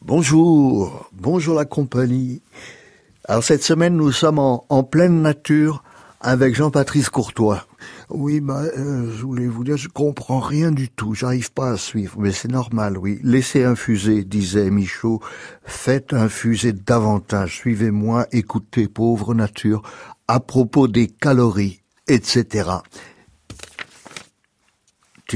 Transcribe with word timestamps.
Bonjour, 0.00 1.10
bonjour 1.12 1.54
la 1.56 1.64
compagnie. 1.64 2.40
Alors 3.24 3.42
cette 3.42 3.64
semaine, 3.64 3.96
nous 3.96 4.12
sommes 4.12 4.38
en, 4.38 4.82
pleine 4.84 5.20
nature 5.20 5.82
avec 6.20 6.54
Jean-Patrice 6.54 7.10
Courtois. 7.10 7.66
Oui, 8.08 8.40
bah, 8.40 8.62
euh, 8.62 9.12
je 9.12 9.22
voulais 9.22 9.48
vous 9.48 9.64
dire, 9.64 9.76
je 9.76 9.88
comprends 9.88 10.38
rien 10.38 10.70
du 10.70 10.88
tout, 10.88 11.14
j'arrive 11.14 11.52
pas 11.52 11.70
à 11.72 11.76
suivre, 11.76 12.20
mais 12.20 12.30
c'est 12.30 12.50
normal, 12.50 12.96
oui. 12.96 13.18
Laissez 13.24 13.64
infuser, 13.64 14.22
disait 14.22 14.70
Michaud. 14.70 15.20
Faites 15.64 16.12
infuser 16.12 16.72
davantage, 16.72 17.56
suivez-moi, 17.56 18.26
écoutez, 18.30 18.86
pauvre 18.86 19.34
nature, 19.34 19.82
à 20.28 20.38
propos 20.38 20.86
des 20.86 21.08
calories, 21.08 21.80
etc. 22.06 22.70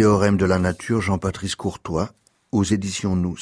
Théorème 0.00 0.38
de 0.38 0.46
la 0.46 0.58
nature, 0.58 1.02
Jean-Patrice 1.02 1.56
Courtois, 1.56 2.14
aux 2.52 2.64
éditions 2.64 3.16
Nous. 3.16 3.36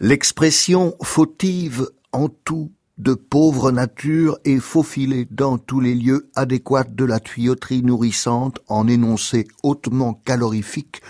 L'expression 0.00 0.94
fautive 1.02 1.88
en 2.12 2.28
tout 2.28 2.72
de 2.98 3.14
pauvre 3.14 3.70
nature 3.72 4.38
est 4.44 4.58
faufilée 4.58 5.26
dans 5.30 5.56
tous 5.56 5.80
les 5.80 5.94
lieux 5.94 6.28
adéquats 6.34 6.84
de 6.84 7.06
la 7.06 7.20
tuyauterie 7.20 7.82
nourrissante 7.82 8.58
en 8.68 8.86
énoncés 8.86 9.48
hautement 9.62 10.12
calorifiques, 10.12 11.00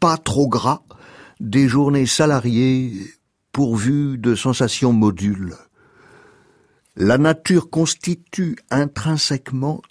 pas 0.00 0.16
trop 0.16 0.48
gras, 0.48 0.80
des 1.38 1.68
journées 1.68 2.06
salariées 2.06 2.94
pourvues 3.52 4.16
de 4.16 4.34
sensations 4.34 4.94
modules. 4.94 5.56
La 6.96 7.18
nature 7.18 7.68
constitue 7.68 8.56
intrinsèquement 8.70 9.82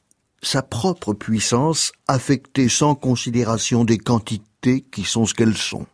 sa 0.41 0.61
propre 0.61 1.13
puissance 1.13 1.91
affectée 2.07 2.69
sans 2.69 2.95
considération 2.95 3.83
des 3.83 3.97
quantités 3.97 4.81
qui 4.91 5.03
sont 5.03 5.25
ce 5.25 5.33
qu'elles 5.33 5.57
sont. 5.57 5.85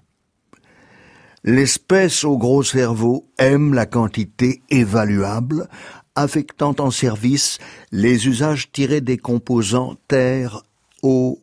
L'espèce 1.44 2.24
au 2.24 2.38
gros 2.38 2.64
cerveau 2.64 3.30
aime 3.38 3.74
la 3.74 3.86
quantité 3.86 4.62
évaluable, 4.70 5.70
affectant 6.16 6.76
en 6.80 6.92
service 6.92 7.60
les 7.92 8.28
usages 8.28 8.72
tirés 8.72 9.02
des 9.02 9.18
composants 9.18 9.96
terre, 10.08 10.64
eau, 11.04 11.42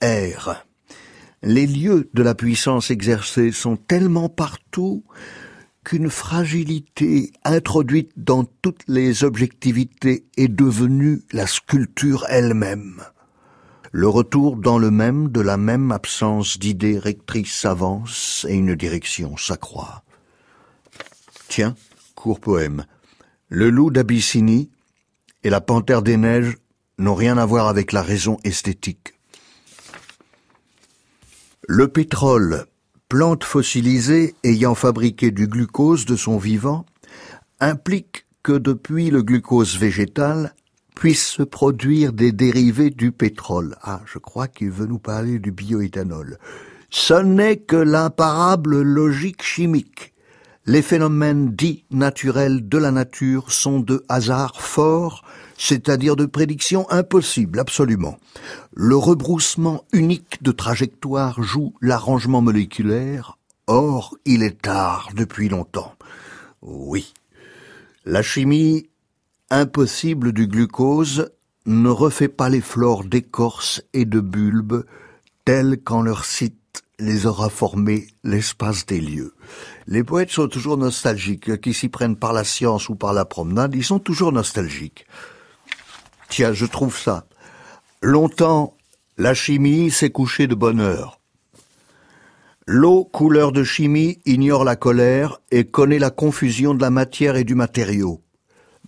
air. 0.00 0.64
Les 1.42 1.66
lieux 1.66 2.08
de 2.14 2.22
la 2.22 2.34
puissance 2.34 2.90
exercée 2.90 3.52
sont 3.52 3.76
tellement 3.76 4.28
partout 4.28 5.04
qu'une 5.84 6.10
fragilité 6.10 7.32
introduite 7.44 8.10
dans 8.16 8.44
toutes 8.44 8.82
les 8.88 9.22
objectivités 9.22 10.24
est 10.36 10.48
devenue 10.48 11.22
la 11.32 11.46
sculpture 11.46 12.24
elle-même 12.28 13.02
le 13.96 14.08
retour 14.08 14.56
dans 14.56 14.76
le 14.76 14.90
même 14.90 15.28
de 15.28 15.40
la 15.40 15.56
même 15.56 15.92
absence 15.92 16.58
d'idées 16.58 16.98
rectrices 16.98 17.54
s'avance 17.54 18.44
et 18.48 18.54
une 18.54 18.74
direction 18.74 19.36
s'accroît. 19.36 20.02
Tiens, 21.46 21.76
court 22.16 22.40
poème. 22.40 22.86
Le 23.48 23.70
loup 23.70 23.92
d'Abyssinie 23.92 24.68
et 25.44 25.48
la 25.48 25.60
panthère 25.60 26.02
des 26.02 26.16
neiges 26.16 26.56
n'ont 26.98 27.14
rien 27.14 27.38
à 27.38 27.46
voir 27.46 27.68
avec 27.68 27.92
la 27.92 28.02
raison 28.02 28.36
esthétique. 28.42 29.14
Le 31.68 31.86
pétrole, 31.86 32.66
plante 33.14 33.44
fossilisée 33.44 34.34
ayant 34.42 34.74
fabriqué 34.74 35.30
du 35.30 35.46
glucose 35.46 36.04
de 36.04 36.16
son 36.16 36.36
vivant, 36.36 36.84
implique 37.60 38.26
que 38.42 38.50
depuis 38.50 39.08
le 39.10 39.22
glucose 39.22 39.78
végétal, 39.78 40.52
puissent 40.96 41.28
se 41.28 41.44
produire 41.44 42.12
des 42.12 42.32
dérivés 42.32 42.90
du 42.90 43.12
pétrole. 43.12 43.76
Ah, 43.82 44.00
je 44.04 44.18
crois 44.18 44.48
qu'il 44.48 44.72
veut 44.72 44.86
nous 44.86 44.98
parler 44.98 45.38
du 45.38 45.52
bioéthanol. 45.52 46.38
Ce 46.90 47.14
n'est 47.14 47.58
que 47.58 47.76
l'imparable 47.76 48.82
logique 48.82 49.44
chimique. 49.44 50.12
Les 50.66 50.80
phénomènes 50.80 51.54
dits 51.54 51.84
naturels 51.90 52.66
de 52.66 52.78
la 52.78 52.90
nature 52.90 53.52
sont 53.52 53.80
de 53.80 54.02
hasard 54.08 54.62
fort, 54.62 55.22
c'est-à-dire 55.58 56.16
de 56.16 56.24
prédiction 56.24 56.90
impossible, 56.90 57.58
absolument. 57.58 58.16
Le 58.72 58.96
rebroussement 58.96 59.84
unique 59.92 60.42
de 60.42 60.52
trajectoire 60.52 61.42
joue 61.42 61.74
l'arrangement 61.82 62.40
moléculaire, 62.40 63.36
or 63.66 64.16
il 64.24 64.42
est 64.42 64.62
tard 64.62 65.10
depuis 65.14 65.50
longtemps. 65.50 65.94
Oui. 66.62 67.12
La 68.06 68.22
chimie 68.22 68.88
impossible 69.50 70.32
du 70.32 70.46
glucose 70.46 71.30
ne 71.66 71.90
refait 71.90 72.28
pas 72.28 72.48
les 72.48 72.62
flores 72.62 73.04
d'écorce 73.04 73.82
et 73.92 74.06
de 74.06 74.20
bulbes 74.20 74.86
telles 75.44 75.78
qu'en 75.82 76.00
leur 76.00 76.24
site 76.24 76.56
les 76.98 77.26
aura 77.26 77.48
formés 77.48 78.06
l'espace 78.22 78.86
des 78.86 79.00
lieux. 79.00 79.34
Les 79.86 80.04
poètes 80.04 80.30
sont 80.30 80.48
toujours 80.48 80.76
nostalgiques, 80.76 81.60
qu'ils 81.60 81.74
s'y 81.74 81.88
prennent 81.88 82.16
par 82.16 82.32
la 82.32 82.44
science 82.44 82.88
ou 82.88 82.94
par 82.94 83.12
la 83.12 83.24
promenade, 83.24 83.74
ils 83.74 83.84
sont 83.84 83.98
toujours 83.98 84.32
nostalgiques. 84.32 85.06
Tiens, 86.28 86.52
je 86.52 86.66
trouve 86.66 86.96
ça. 86.98 87.26
Longtemps, 88.02 88.76
la 89.18 89.34
chimie 89.34 89.90
s'est 89.90 90.10
couchée 90.10 90.46
de 90.46 90.54
bonne 90.54 90.80
heure. 90.80 91.20
L'eau, 92.66 93.04
couleur 93.04 93.52
de 93.52 93.62
chimie, 93.62 94.20
ignore 94.24 94.64
la 94.64 94.76
colère 94.76 95.40
et 95.50 95.64
connaît 95.64 95.98
la 95.98 96.10
confusion 96.10 96.74
de 96.74 96.80
la 96.80 96.90
matière 96.90 97.36
et 97.36 97.44
du 97.44 97.54
matériau. 97.54 98.22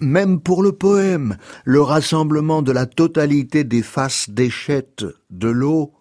Même 0.00 0.40
pour 0.40 0.62
le 0.62 0.72
poème, 0.72 1.36
le 1.64 1.80
rassemblement 1.80 2.62
de 2.62 2.72
la 2.72 2.86
totalité 2.86 3.64
des 3.64 3.82
faces 3.82 4.30
d'échettes 4.30 5.04
de 5.30 5.48
l'eau 5.48 5.92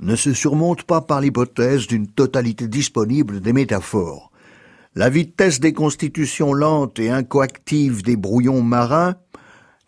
ne 0.00 0.16
se 0.16 0.32
surmonte 0.32 0.82
pas 0.82 1.00
par 1.00 1.20
l'hypothèse 1.20 1.86
d'une 1.86 2.06
totalité 2.06 2.68
disponible 2.68 3.40
des 3.40 3.52
métaphores. 3.52 4.30
La 4.94 5.08
vitesse 5.08 5.60
des 5.60 5.72
constitutions 5.72 6.52
lentes 6.52 6.98
et 6.98 7.10
incoactives 7.10 8.02
des 8.02 8.16
brouillons 8.16 8.62
marins, 8.62 9.16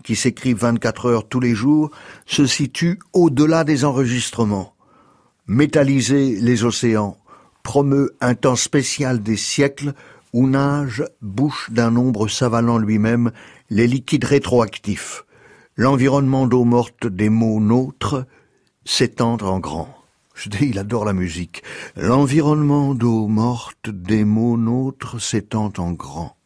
qui 0.03 0.17
s'écrivent 0.17 0.59
24 0.59 1.07
heures 1.07 1.29
tous 1.29 1.41
les 1.41 1.55
jours, 1.55 1.91
se 2.27 2.47
situe 2.47 2.99
au-delà 3.13 3.65
des 3.65 3.85
enregistrements. 3.85 4.75
Métalliser 5.47 6.37
les 6.41 6.65
océans 6.65 7.19
promeut 7.63 8.15
un 8.21 8.35
temps 8.35 8.57
spécial 8.57 9.23
des 9.23 9.37
siècles 9.37 9.93
où 10.33 10.47
nage, 10.47 11.05
bouche 11.23 11.71
d'un 11.71 11.91
nombre 11.91 12.29
savalant 12.29 12.79
lui-même, 12.79 13.33
les 13.71 13.87
liquides 13.87 14.25
rétroactifs. 14.25 15.25
L'environnement 15.77 16.47
d'eau 16.47 16.65
morte 16.65 17.07
des 17.07 17.29
mots 17.29 17.61
nôtres 17.61 18.25
s'étend 18.85 19.39
en 19.39 19.59
grand. 19.59 19.96
Il 20.61 20.79
adore 20.79 21.05
la 21.05 21.13
musique. 21.13 21.63
L'environnement 21.97 22.95
d'eau 22.95 23.27
morte 23.27 23.91
des 23.91 24.25
mots 24.25 24.57
nôtres 24.57 25.21
s'étend 25.21 25.73
en 25.79 25.93
grand. 25.93 26.37